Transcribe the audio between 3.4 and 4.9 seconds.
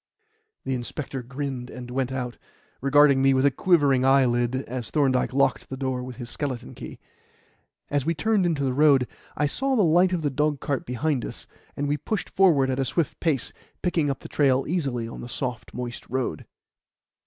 a quivering eyelid as